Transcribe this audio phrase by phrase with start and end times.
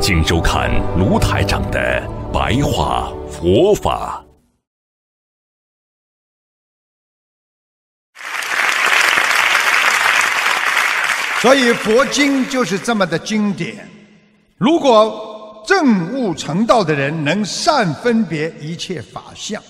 [0.00, 2.02] 请收看卢台长的
[2.32, 4.22] 白话佛法。
[11.40, 13.88] 所以佛经就是这么的经典。
[14.56, 19.62] 如果证悟成道的人能善分别一切法相，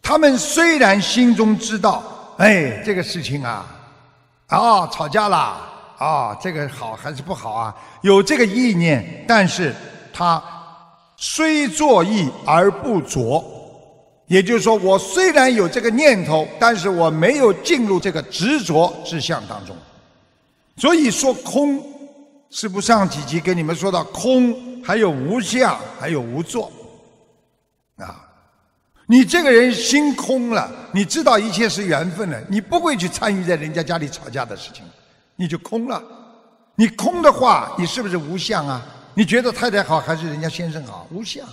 [0.00, 2.02] 他们虽然心中知道，
[2.38, 3.66] 哎，这个事情啊，
[4.46, 5.67] 啊，吵架啦。
[5.98, 7.74] 啊，这个好还是不好啊？
[8.02, 9.74] 有这个意念，但是
[10.12, 10.42] 他
[11.16, 13.44] 虽作意而不着，
[14.28, 19.76] 也就是说，我虽然有这个念头，但是我没有进入这个执着之相当中。
[20.76, 21.82] 所以说空，
[22.48, 26.70] 是不上几集跟你们说到空，还有无相，还有无作。
[27.96, 28.24] 啊，
[29.06, 34.84] 你这个人心空了，你知道一切是缘分了，你不会去参与在人家家里吵架的事情。
[35.40, 36.02] 你就空了，
[36.74, 38.84] 你空的话，你是不是无相啊？
[39.14, 41.06] 你觉得太太好还是人家先生好？
[41.12, 41.46] 无相，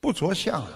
[0.00, 0.68] 不着相啊！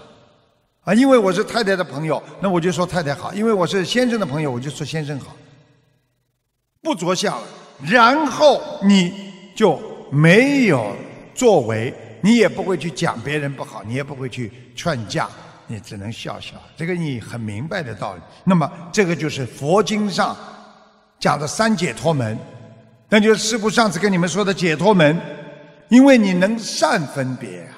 [0.83, 5.33] 啊，因为我是太太的朋友，那我就说太太好；因为我是先生的朋友，我就说先生好。
[6.81, 7.39] 不着相，
[7.81, 9.79] 然后你就
[10.11, 10.93] 没有
[11.33, 15.29] 作为，你也不会去讲别人不好，你也不会去劝架，
[15.67, 16.55] 你只能笑笑。
[16.75, 18.21] 这个你很明白的道理。
[18.43, 20.35] 那么，这个就是佛经上。
[21.19, 22.37] 讲的三解脱门，
[23.09, 25.19] 那就是师父上次跟你们说的解脱门，
[25.89, 27.75] 因为你能善分别啊，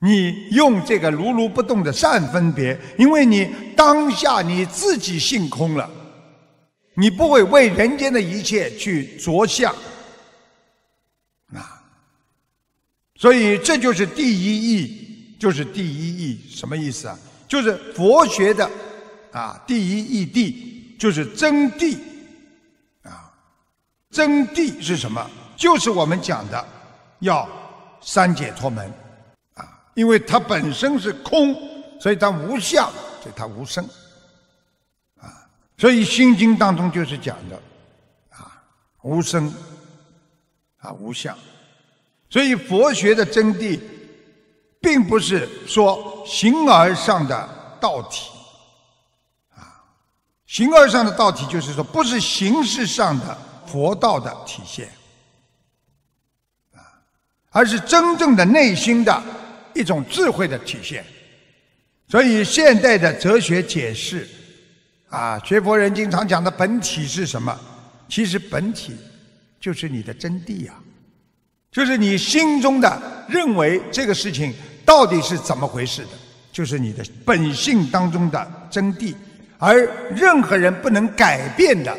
[0.00, 5.90] 你用这个如如不动的善分别，因为你当下你自己性空了，
[6.94, 9.70] 你不会为人间的一切去着相
[11.52, 11.82] 啊，
[13.16, 17.18] 所以这就是第一义，就是第一义，什么意思啊？
[17.46, 18.70] 就是佛学的
[19.32, 21.98] 啊第一义谛，就是真谛。
[24.10, 25.30] 真谛是什么？
[25.56, 26.66] 就是我们讲的，
[27.18, 27.46] 要
[28.00, 28.90] 三解脱门
[29.54, 29.82] 啊！
[29.94, 31.54] 因为它本身是空，
[32.00, 33.84] 所以它无相，所以它无生
[35.20, 35.44] 啊！
[35.76, 37.60] 所以《心经》当中就是讲的
[38.30, 38.62] 啊，
[39.02, 39.52] 无生
[40.78, 41.36] 啊，无相。
[42.30, 43.78] 所以佛学的真谛，
[44.80, 48.30] 并不是说形而上的道体
[49.54, 49.84] 啊，
[50.46, 53.36] 形而上的道体就是说，不是形式上的。
[53.70, 54.88] 佛道的体现
[56.74, 56.80] 啊，
[57.50, 59.22] 而是真正的内心的
[59.74, 61.04] 一种智慧的体现。
[62.08, 64.26] 所以现代的哲学解释
[65.10, 67.58] 啊，学佛人经常讲的本体是什么？
[68.08, 68.96] 其实本体
[69.60, 70.74] 就是你的真谛呀，
[71.70, 74.54] 就是你心中的认为这个事情
[74.86, 76.10] 到底是怎么回事的，
[76.50, 79.14] 就是你的本性当中的真谛，
[79.58, 81.94] 而任何人不能改变的。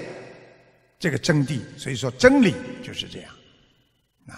[1.00, 3.32] 这个真谛，所以说真理就是这样，
[4.28, 4.36] 啊，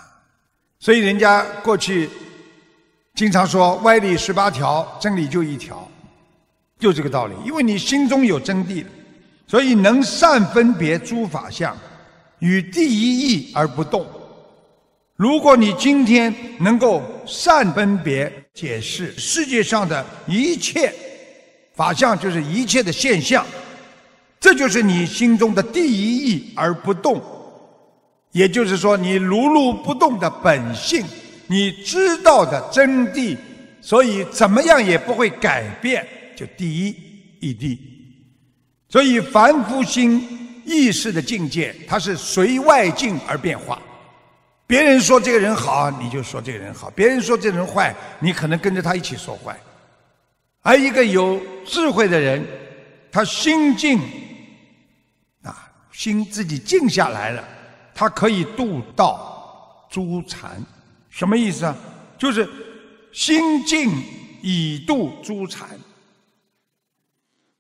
[0.80, 2.08] 所以人家过去
[3.16, 5.90] 经常说歪理十八条，真理就一条，
[6.78, 7.34] 就这个道理。
[7.44, 8.86] 因为你心中有真谛，
[9.48, 11.76] 所以能善分别诸法相，
[12.38, 14.08] 与第一义而不动。
[15.16, 20.94] 如果你今天能够善分别解释世界上的一切
[21.74, 23.44] 法相，就是一切的现象。
[24.42, 27.22] 这就是你心中的第一义而不动，
[28.32, 31.06] 也就是说，你如如不动的本性，
[31.46, 33.38] 你知道的真谛，
[33.82, 36.96] 所以怎么样也不会改变，就第一
[37.40, 37.78] 义谛。
[38.90, 40.28] 所以凡夫心
[40.66, 43.80] 意识的境界，它是随外境而变化。
[44.66, 49.56] 别人说这个人好，你就说这个人好；别人说这人坏，你可能跟着他一起说坏。
[50.64, 52.44] 而一个有智慧的人，
[53.12, 54.02] 他心境。
[55.92, 57.44] 心自己静下来了，
[57.94, 60.52] 他可以度道诸禅，
[61.10, 61.76] 什么意思啊？
[62.18, 62.48] 就是
[63.12, 63.92] 心静
[64.42, 65.68] 以度诸禅。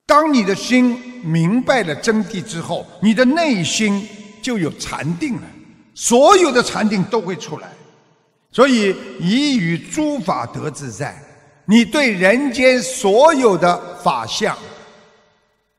[0.05, 4.07] 当你的心明白了真谛之后，你的内心
[4.41, 5.41] 就有禅定了，
[5.93, 7.69] 所有的禅定都会出来。
[8.51, 11.17] 所以以与诸法得自在，
[11.65, 14.57] 你对人间所有的法相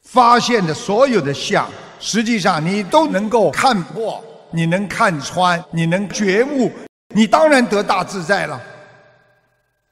[0.02, 1.68] 发现的所有的相。
[2.04, 6.68] 实际上，你都能够看破，你能看穿，你能觉悟，
[7.14, 8.60] 你当然得大自在了。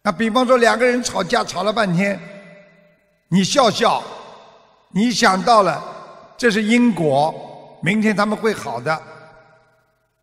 [0.03, 2.19] 那比方说两个人吵架吵了半天，
[3.29, 4.03] 你笑笑，
[4.91, 5.81] 你想到了
[6.37, 8.93] 这是因果，明天他们会好的。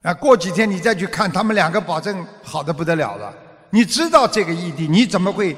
[0.02, 3.34] 啊，过几天你再去看，他们两个保证好的不得了了。
[3.70, 5.56] 你知道这个异地，你怎么会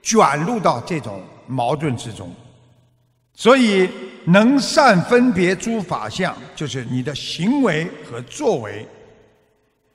[0.00, 2.32] 卷入到这种矛盾之中？
[3.34, 3.90] 所以
[4.26, 8.86] 能善分别诸法相，就是你的行为和作为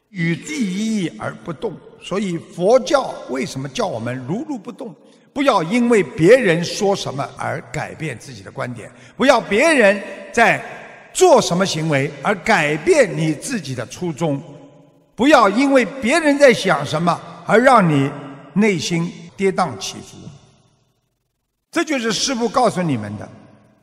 [0.10, 1.74] 与第一义而不动。
[2.02, 4.96] 所以佛教为什么叫我们如如不动？
[5.34, 10.02] 不要因为别人说什么而改变自己的观点，不要别人
[10.32, 10.64] 在
[11.14, 14.42] 做什么行为而改变你自己的初衷，
[15.14, 18.10] 不要因为别人在想什么而让你
[18.54, 20.18] 内心跌宕起伏。
[21.70, 23.30] 这就是师父告诉你们的。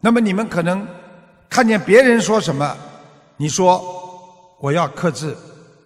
[0.00, 0.86] 那么你们可能
[1.48, 2.76] 看见别人说什么，
[3.36, 5.36] 你说我要克制，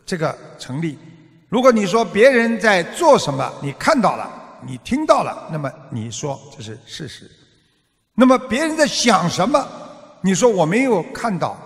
[0.04, 0.98] 这个成立。
[1.48, 7.30] 如果你说别人在做什么，你看到了，你听到了，那么你说这是事实。
[8.14, 9.66] 那么别人在想什么，
[10.20, 11.56] 你说我没有看到，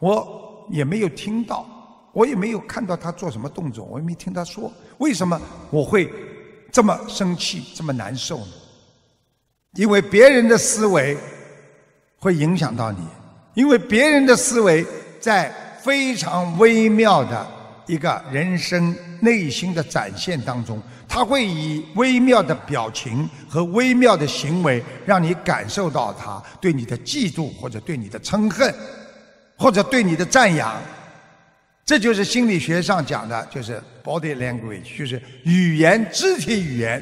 [0.00, 1.66] 我也没有听到，
[2.12, 5.40] 我也没有看到他做什么动作，我也没听他说，为什么
[5.70, 6.12] 我会
[6.72, 8.52] 这么生气，这么难受呢？
[9.74, 11.16] 因为别人的思维
[12.22, 13.00] 会影响到你，
[13.52, 14.86] 因为别人的思维
[15.18, 15.52] 在
[15.82, 17.44] 非常微妙的
[17.88, 18.96] 一个人生。
[19.24, 28.74] 内心的展现当中，他会以微妙的表情和微妙的行为，让你感受到他对你的嫉妒，或者对你的嗔恨，
[29.56, 30.74] 或者对你的赞扬。
[31.86, 37.00] 这就是心理学上讲的，就是 body language，就是语言、肢体语言。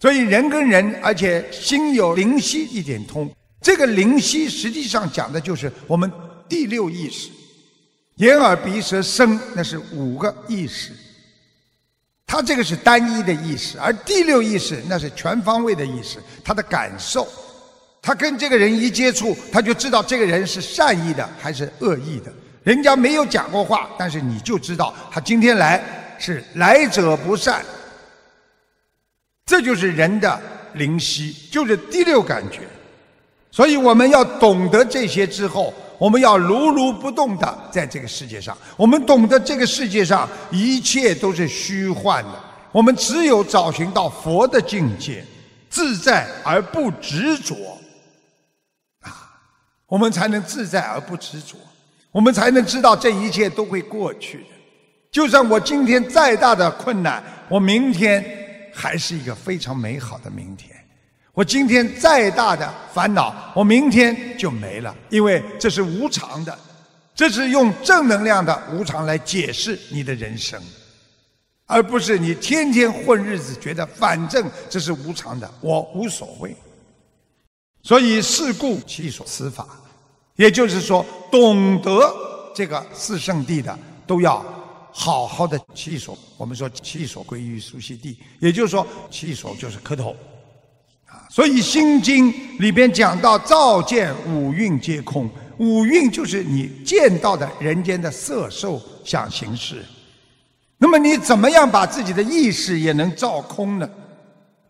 [0.00, 3.30] 所以人跟人，而且心有灵犀一点通。
[3.66, 6.08] 这个灵犀实际上讲的就是我们
[6.48, 7.30] 第六意识。
[8.18, 10.92] 眼耳鼻舌身，那是五个意识，
[12.24, 17.26] 它这个是单一的意识，而第六意识那是全方位的意识，他的感受，
[18.00, 22.32] 他跟这个人一接触，他就知道这个人是善意的还是恶意的。
[22.62, 27.66] 人家没有讲过话，但是你就知道他今天来是来者不善。
[29.44, 30.40] 这就是人的
[30.74, 32.60] 灵犀，就是第六感觉。
[33.56, 35.72] 所以我们要懂得这些之后。
[35.98, 42.38] 我们要如如不动的在这个世界上，我们懂得这个世界上一切都是虚幻的。
[42.70, 45.24] 我们只有找寻到佛的境界，
[45.70, 47.54] 自在而不执着，
[49.00, 49.08] 啊，
[49.86, 51.56] 我们才能自在而不执着，
[52.12, 54.50] 我们才能知道这一切都会过去的。
[55.10, 58.22] 就算我今天再大的困难，我明天
[58.70, 60.75] 还是一个非常美好的明天。
[61.36, 66.58] 我今天再大的烦恼，我明天就没了，因为这是无常的，
[67.14, 70.58] 这是用正能量的无常来解释你的人生，
[71.66, 76.56] 而不是你天天混日子，觉得反正这是无常的，我无所谓。
[77.82, 79.68] 所以事故其所思法，
[80.36, 82.10] 也就是说，懂得
[82.54, 84.42] 这个四圣谛的，都要
[84.90, 86.16] 好好的起所。
[86.38, 90.16] 我们说起所归于熟悉地，也就是说起所就是磕头。
[91.28, 95.28] 所以《心经》里边讲到，照见五蕴皆空，
[95.58, 99.84] 五蕴就是你见到的人间的色受想行识。
[100.78, 103.90] 那么你怎么样把自己的意识也能照空呢？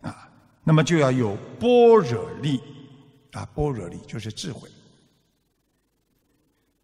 [0.01, 0.27] 啊，
[0.63, 2.59] 那么就要有般若力，
[3.33, 4.67] 啊，般若力就是智慧。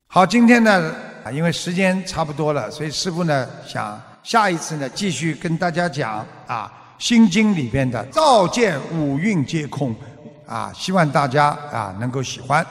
[0.07, 6.71] 好，今天呢，啊，因为时间差不多了，所以师父呢想下一次呢继续跟大家讲啊。
[7.03, 9.93] 心经里边的“照见五蕴皆空”，
[10.47, 12.65] 啊，希望大家啊能够喜欢。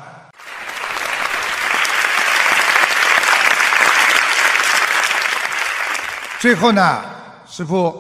[6.41, 7.05] 最后呢，
[7.47, 7.95] 师父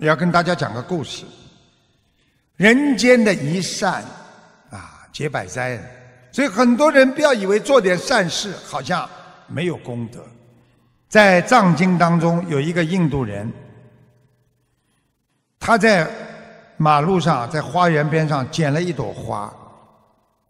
[0.00, 1.24] 要跟大家讲个故事：
[2.56, 4.04] 人间的一善
[4.70, 5.80] 啊，解百灾。
[6.30, 9.08] 所以很多人不要以为做点善事好像
[9.46, 10.18] 没有功德。
[11.08, 13.50] 在藏经当中有一个印度人。
[15.66, 16.06] 他在
[16.76, 19.50] 马路上，在花园边上捡了一朵花，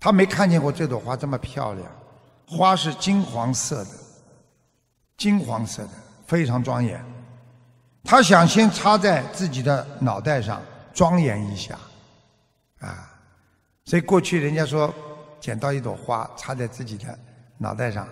[0.00, 1.86] 他没看见过这朵花这么漂亮，
[2.48, 3.90] 花是金黄色的，
[5.16, 5.90] 金黄色的
[6.26, 7.00] 非常庄严。
[8.02, 10.60] 他想先插在自己的脑袋上
[10.92, 11.78] 庄严一下，
[12.80, 13.08] 啊，
[13.84, 14.92] 所以过去人家说
[15.38, 17.16] 捡到一朵花插在自己的
[17.56, 18.08] 脑袋上，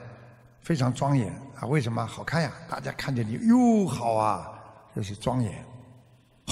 [0.61, 1.67] 非常庄严啊。
[1.67, 2.53] 为什么好看呀？
[2.71, 4.49] 大家看见你哟好啊，
[4.95, 5.53] 就是庄严。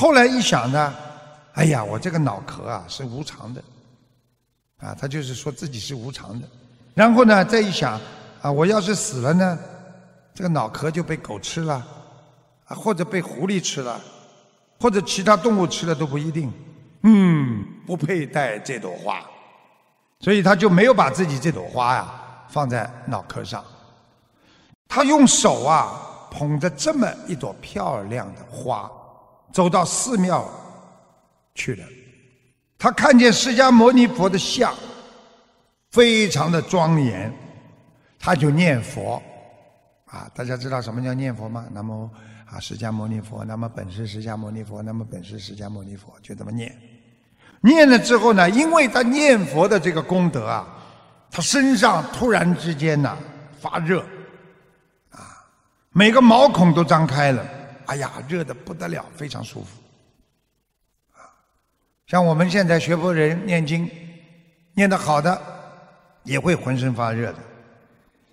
[0.00, 0.94] 后来一想呢，
[1.52, 3.62] 哎呀，我这个脑壳啊是无常的，
[4.78, 6.48] 啊，他就是说自己是无常的。
[6.94, 8.00] 然后呢，再一想，
[8.40, 9.58] 啊，我要是死了呢，
[10.32, 11.86] 这个脑壳就被狗吃了，
[12.64, 14.00] 啊，或者被狐狸吃了，
[14.80, 16.50] 或者其他动物吃了都不一定。
[17.02, 19.22] 嗯，不配戴这朵花，
[20.20, 22.10] 所以他就没有把自己这朵花呀
[22.48, 23.62] 放在脑壳上。
[24.88, 25.92] 他用手啊
[26.30, 28.90] 捧着这么一朵漂亮的花，
[29.52, 30.48] 走到寺庙
[31.54, 31.84] 去了。
[32.78, 34.74] 他看见释迦牟尼佛的像，
[35.90, 37.32] 非常的庄严，
[38.18, 39.22] 他就念佛。
[40.06, 41.66] 啊，大家知道什么叫念佛吗？
[41.72, 42.10] 那么
[42.50, 46.76] 啊，释迦牟尼佛，那么本师释迦牟尼佛，那么本师释迦牟尼佛，就这么念。
[47.60, 50.66] 念了之后呢，因为他念佛的这个功德啊，
[51.30, 53.16] 他身上突然之间呢
[53.60, 54.00] 发热，
[55.10, 55.20] 啊，
[55.92, 57.46] 每个毛孔都张开了，
[57.90, 59.66] 哎呀，热的不得了，非常舒服。
[61.12, 61.26] 啊，
[62.06, 63.90] 像我们现在学佛人念经，
[64.74, 65.42] 念得好的，
[66.22, 67.38] 也会浑身发热的。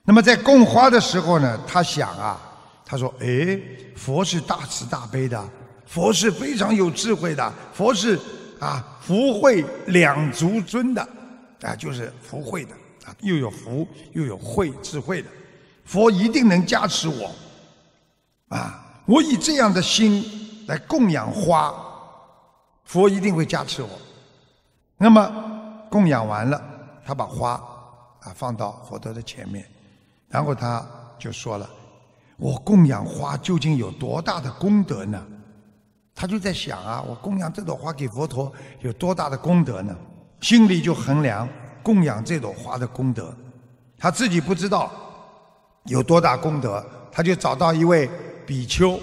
[0.03, 2.39] 那么在供花的时候呢，他想啊，
[2.85, 3.59] 他说：“哎，
[3.95, 5.49] 佛是大慈大悲的，
[5.87, 8.19] 佛是非常有智慧的，佛是
[8.59, 11.01] 啊福慧两足尊的，
[11.63, 15.27] 啊就是福慧的啊，又有福又有慧智慧的，
[15.83, 17.35] 佛一定能加持我，
[18.49, 20.23] 啊，我以这样的心
[20.67, 21.73] 来供养花，
[22.83, 23.89] 佛一定会加持我。
[24.97, 25.31] 那么
[25.89, 26.61] 供养完了，
[27.05, 27.51] 他把花
[28.19, 29.65] 啊放到佛陀的前面。”
[30.27, 30.85] 然后他
[31.17, 31.69] 就说了
[32.35, 35.25] ：“我供养花究竟有多大的功德呢？”
[36.13, 39.95] 他就在想啊，我供养这朵花给佛陀有多大的功德呢？
[40.41, 41.47] 心里就衡量
[41.81, 43.33] 供养这朵花的功德，
[43.97, 44.91] 他自己不知道
[45.85, 48.09] 有多大功德，他就找到一位
[48.47, 48.97] 比丘，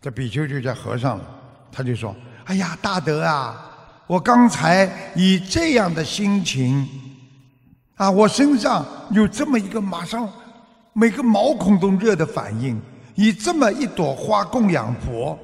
[0.00, 1.24] 这比丘就叫和尚了。
[1.70, 3.70] 他就说：“哎呀，大德啊，
[4.06, 6.88] 我刚才以这样的心情。”
[7.96, 10.26] 啊，我身上有这么一个马上
[10.92, 12.80] 每个毛孔都热的反应，
[13.16, 15.36] 以这么一朵花供养佛，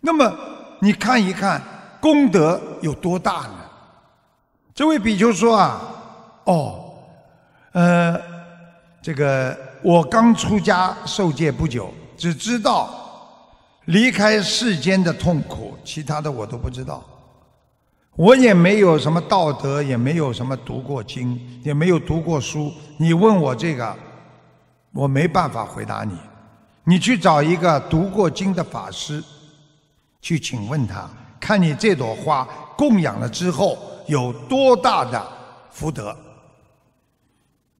[0.00, 0.36] 那么
[0.80, 1.62] 你看一看
[2.00, 3.54] 功德有多大呢？
[4.74, 5.80] 这位比丘说啊，
[6.44, 6.94] 哦，
[7.72, 8.20] 呃，
[9.00, 12.90] 这个我刚出家受戒不久，只知道
[13.86, 17.02] 离开世间的痛苦，其他的我都不知道。
[18.16, 22.72] 我也没有什么道德，也没有什么读过经，也没有读过书。
[22.96, 23.96] 你问我这个，
[24.92, 26.18] 我没办法回答你。
[26.82, 29.22] 你去找一个读过经的法师，
[30.20, 31.08] 去请问他，
[31.38, 32.44] 看你这朵花
[32.76, 35.24] 供养了之后有多大的
[35.70, 36.16] 福德。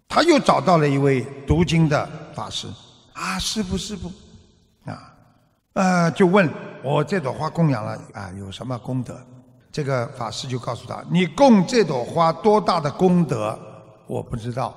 [0.07, 2.69] 他又找到了一位读经的法师，
[3.13, 4.13] 啊，师傅，师傅，
[5.79, 9.17] 呃，就问我这朵花供养了啊，有什么功德？
[9.71, 13.57] 这个法师就告诉他：“你供这朵花多大的功德，
[14.09, 14.75] 我不知道，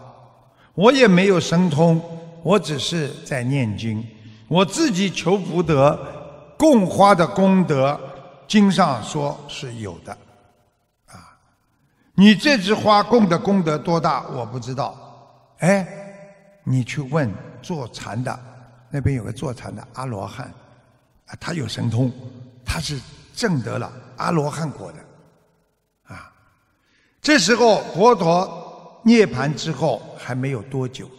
[0.76, 2.00] 我也没有神通，
[2.44, 4.06] 我只是在念经，
[4.48, 5.98] 我自己求福德，
[6.56, 8.00] 供花的功德，
[8.48, 10.16] 经上说是有的，
[11.08, 11.34] 啊，
[12.14, 14.96] 你这枝花供的功德多大，我不知道，
[15.62, 15.88] 哎，
[16.64, 17.28] 你去问
[17.60, 18.40] 坐禅的，
[18.92, 20.54] 那边有个坐禅的阿罗汉，
[21.32, 22.12] 啊，他有神通，
[22.64, 23.00] 他是。”
[23.34, 26.32] 证得了阿罗汉果的，啊，
[27.22, 31.10] 这时候佛陀涅盘之后还没有多久，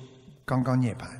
[0.44, 1.10] 刚刚涅盘，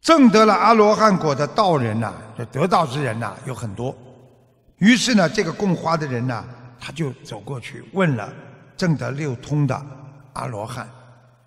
[0.00, 3.96] 证得了阿罗汉果的道人呐，就得道之人呐有很多，
[4.78, 6.44] 于是呢，这个供花的人呐，
[6.80, 8.32] 他就走过去问了
[8.76, 9.80] 证得六通的
[10.32, 10.88] 阿罗汉，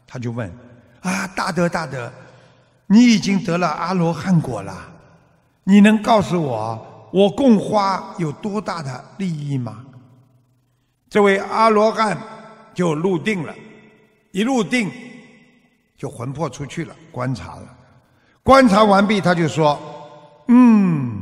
[0.08, 0.50] 他就问
[1.02, 2.10] 啊，大德大德，
[2.86, 4.91] 你已经得了阿罗汉果了，
[5.64, 6.88] 你能告诉我？
[7.12, 9.86] 我供花有多大的利益吗？
[11.10, 12.18] 这位阿罗汉
[12.74, 13.54] 就入定了，
[14.32, 14.90] 一入定
[15.98, 17.68] 就魂魄出去了，观察了，
[18.44, 19.78] 观察完毕，他就说
[20.48, 21.22] ：“嗯，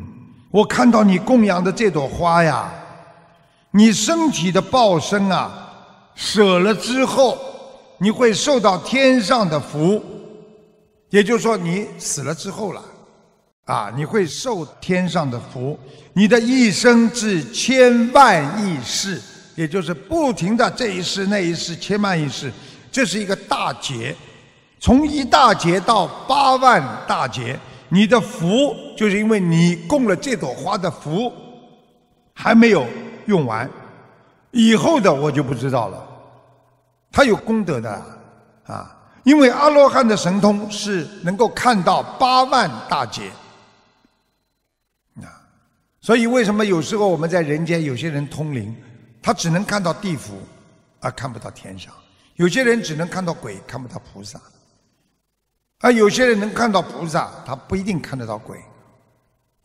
[0.52, 2.72] 我看到你供养的这朵花呀，
[3.72, 5.52] 你身体的报身啊，
[6.14, 7.36] 舍了之后，
[7.98, 10.00] 你会受到天上的福，
[11.10, 12.86] 也就是说，你死了之后了。”
[13.70, 15.78] 啊，你会受天上的福，
[16.14, 19.22] 你的一生至千万亿世，
[19.54, 22.52] 也就是不停的这一世那一世千万亿世，
[22.92, 24.16] 这是一个大劫，
[24.80, 27.60] 从一大劫到八万大劫，
[27.90, 31.32] 你的福就是因为你供了这朵花的福
[32.34, 32.88] 还没有
[33.28, 33.70] 用完，
[34.50, 36.08] 以后的我就不知道了，
[37.12, 38.04] 他有功德的
[38.66, 43.30] 啊，因为阿罗汉的神通是能够看到八万大劫。
[46.02, 48.76] 所以，为什么有时候我们在人间，有些人通灵，
[49.22, 50.40] 他只能看到地府，
[51.02, 51.92] 而看不到天上；
[52.36, 54.40] 有些人只能看到鬼，看不到菩萨；
[55.82, 58.58] 而有些人能看到菩萨，他不一定看得到鬼。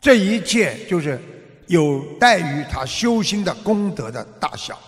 [0.00, 1.21] 这一切就是
[1.69, 4.79] 有待于他修心的功德的大小。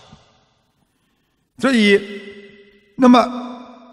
[1.59, 2.21] 所以，
[2.97, 3.25] 那么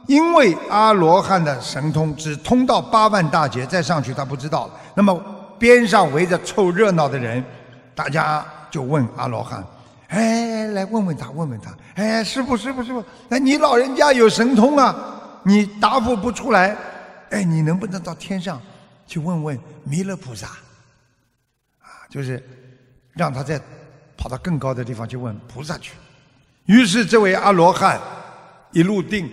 [0.06, 4.68] 因为阿罗汉的神通只通到八万大劫，再上去他不知道。
[4.94, 7.44] 那么边上围着凑热闹的人，
[7.94, 9.64] 大家就问阿罗汉
[10.08, 16.76] ：“哎，来问问他，问问他，哎，师傅，师傅，师傅，哎，你老人家有神通啊，你答复不出来，
[17.30, 18.60] 哎，你能不能到天上
[19.06, 20.46] 去问问弥勒菩萨？
[21.80, 22.42] 啊，就是
[23.12, 23.60] 让他再
[24.16, 25.92] 跑到更高的地方去问菩萨去。”
[26.66, 28.00] 于是，这位阿罗汉
[28.72, 29.30] 一入定，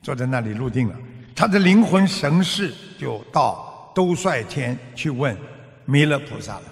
[0.00, 0.94] 坐在那里入定了。
[1.34, 5.36] 他的灵魂神识就到兜率天去问
[5.84, 6.62] 弥勒菩萨了。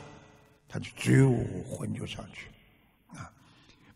[0.73, 1.35] 他就就
[1.69, 2.47] 魂就上去，
[3.09, 3.29] 啊，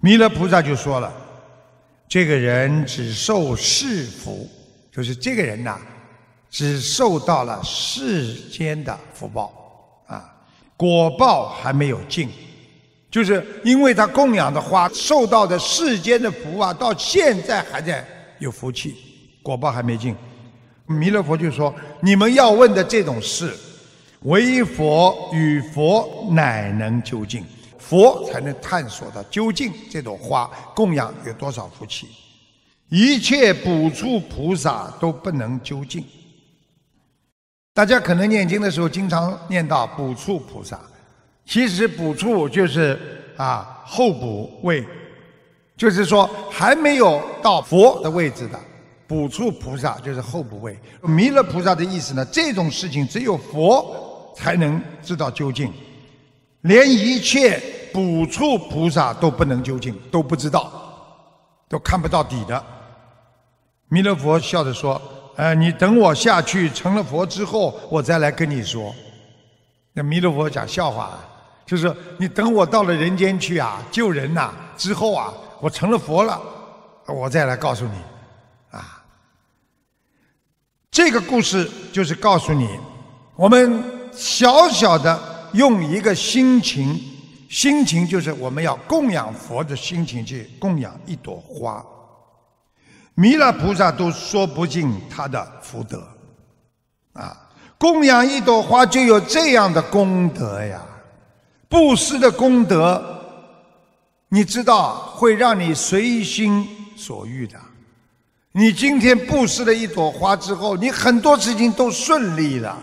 [0.01, 1.15] 弥勒菩萨就说了
[2.09, 4.51] ：“这个人只受世福，
[4.91, 5.81] 就是这个人呐，
[6.51, 10.35] 只受到了世间的福报，啊，
[10.77, 12.29] 果报还没有尽。”
[13.09, 18.05] 就是因为他供养的花受到的世间的福啊，到现在还在
[18.41, 18.97] 有福气，
[19.45, 20.17] 果报还没尽。
[20.87, 23.55] 弥勒佛就说：“你们要问的这种事，
[24.23, 27.45] 唯佛与佛乃能究竟，
[27.79, 32.09] 佛才能探索到究竟这朵花供养有多少福气，
[32.89, 36.05] 一切补处菩萨都不能究竟。
[37.73, 40.81] 大家可能念经的时候经常念到补处菩萨。”
[41.47, 42.99] 其实补处就是
[43.37, 44.83] 啊后补位，
[45.77, 48.59] 就是说还没有到佛的位置的
[49.07, 50.79] 补处菩萨就是后补位。
[51.03, 55.73] 弥勒菩萨的意思呢，这种事情只有佛才能知道究竟，
[56.63, 57.61] 连一切
[57.93, 60.73] 补处菩萨都不能究竟，都不知道，
[61.69, 62.65] 都看不到底的。
[63.89, 65.01] 弥勒佛笑着说
[65.37, 68.95] ：“呃，你等我下去成了佛之后，我再来跟你说。”
[69.93, 71.19] 那弥勒佛讲笑话。
[71.67, 76.39] 就是你等我到了人间去啊，救人呐，之后啊，我成了佛了，
[77.07, 77.93] 我再来告诉你，
[78.75, 79.05] 啊，
[80.91, 82.69] 这个故事就是告诉你，
[83.37, 87.01] 我们小小的用一个心情，
[87.49, 91.85] 心情就是我们要供养佛的心情去供养一朵花，
[93.15, 96.05] 弥勒菩萨都说不尽他的福德，
[97.13, 100.83] 啊，供养一朵花就有这样的功德呀。
[101.69, 103.03] 布施的功德，
[104.31, 107.57] 你知道会让你随心所欲的。
[108.57, 112.81] 你今天布施了一朵花之后，你很多事情都顺利了。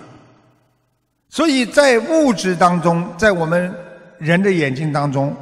[1.29, 3.73] 所以在物质当中，在我们
[4.17, 5.34] 人的眼睛当中，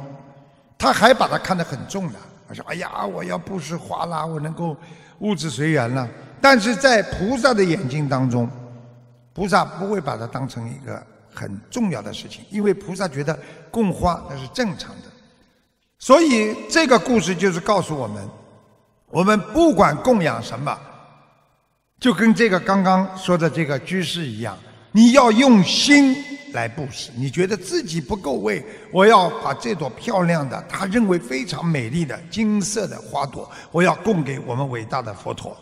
[0.78, 2.18] 他还把它看得很重的。
[2.46, 4.76] 他说：“哎呀，我要布施花啦，我能够
[5.18, 6.08] 物质随缘了。”
[6.40, 8.48] 但是在菩萨的眼睛当中，
[9.32, 11.04] 菩萨不会把它当成一个。
[11.32, 13.38] 很重要的事情，因为菩萨觉得
[13.70, 15.04] 供花那是正常的，
[15.96, 18.28] 所以这个故事就是告诉我们：
[19.10, 20.76] 我们不管供养什么，
[21.98, 24.56] 就跟这个刚刚说的这个居士一样，
[24.92, 26.16] 你要用心
[26.52, 27.10] 来布施。
[27.16, 35.56] 你觉得自己不够位，我要把这朵漂亮的、他认为非常美丽的金色的花朵，我要供给我们伟大的佛陀。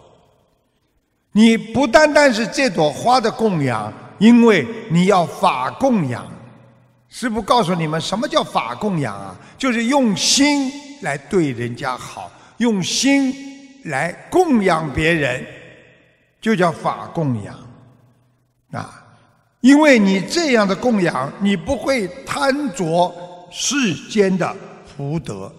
[1.33, 3.93] 你不单单是这朵花的供养。
[4.19, 6.27] 因为你要法供养，
[7.09, 9.33] 师父告诉你们，什么叫法供养啊？
[9.57, 12.29] 就是用心来对人家好，
[12.59, 13.35] 用心
[13.87, 15.45] 来供养别人，
[16.41, 17.57] 就叫法供养
[18.73, 19.05] 啊。
[19.61, 23.13] 因为你这样的供养，你不会贪着
[23.51, 25.53] 世间的福德，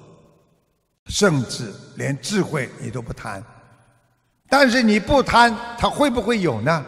[1.07, 3.43] 甚至连智慧你都不贪。
[4.47, 6.85] 但是你不贪，它会不会有呢？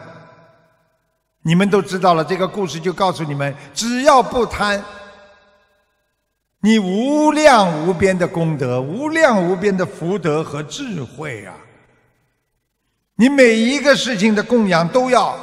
[1.42, 4.82] 你们都知道了，这个故事就告诉你们：只要不贪，
[6.64, 11.52] 你无量无边的功德、无量无边的福德和智慧啊！
[13.16, 15.36] 你每一个事情的供养都要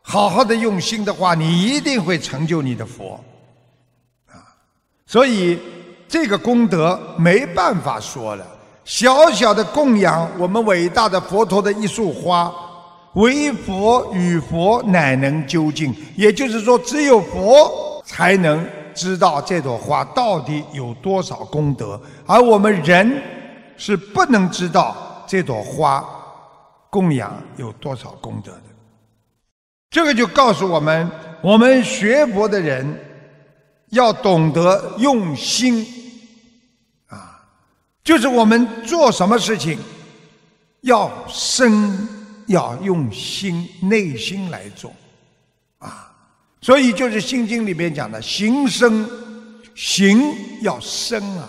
[0.00, 3.18] 好好的用心的话，你一定会成就你的佛
[4.28, 4.38] 啊！
[5.06, 5.58] 所以
[6.06, 8.46] 这个功德没办法说了，
[8.84, 12.52] 小小的供养我们伟大的佛陀的一束花。
[13.14, 23.22] 唯佛与佛乃能究竟，也就是说，只有佛才能知道这朵花到底有多少功德，而我们人
[23.76, 26.04] 是不能知道这朵花
[26.90, 28.62] 供养有多少功德的。
[29.90, 31.10] 这个就告诉我们，
[31.42, 32.98] 我们学佛的人
[33.90, 35.86] 要懂得用心
[37.08, 37.42] 啊，
[38.04, 39.78] 就是我们做什么事情
[40.82, 42.20] 要深。
[42.48, 44.92] 要用心、内心来做，
[45.78, 46.11] 啊，
[46.62, 49.04] 所以就是《心经》里面讲的“行深
[49.74, 51.48] 行要深啊，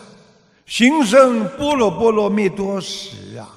[0.66, 3.48] 行深般若波罗蜜多时啊。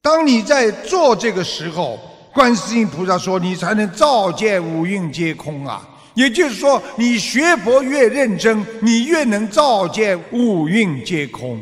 [0.00, 2.00] 当你在做这个时候，
[2.32, 5.86] 观世音菩萨说，你才能照见五蕴皆空啊。
[6.14, 11.60] 也就是说，你学佛越认真，你越能照见五蕴皆空。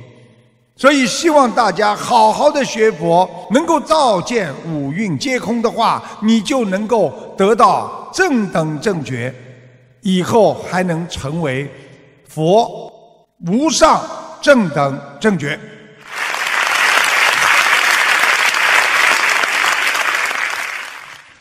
[0.81, 9.31] 所以，希望大家好好的学佛，能够照见五蕴皆空的话，你就能够得到正等正觉，
[10.01, 11.71] 以后还能成为
[12.27, 12.91] 佛
[13.47, 14.01] 无上
[14.41, 15.61] 正等正觉。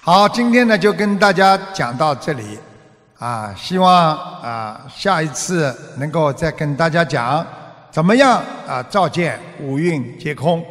[0.01, 2.59] 好，今天呢就跟大家讲到这里。
[3.17, 7.45] 啊，希望啊下一次能够再跟大家讲
[7.91, 10.63] 怎么样啊照见五蕴皆空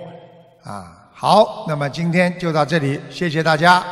[0.63, 0.95] 啊。
[1.13, 3.83] 好，那么今天就到这里，谢谢大家。